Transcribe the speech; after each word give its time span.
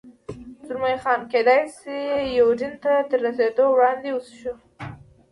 زلمی 0.67 0.95
خان: 1.03 1.21
کېدای 1.31 1.61
شي 1.77 1.97
یوډین 2.39 2.73
ته 2.83 2.93
تر 3.09 3.19
رسېدو 3.25 3.63
وړاندې، 3.69 4.09
وڅښو. 4.13 4.53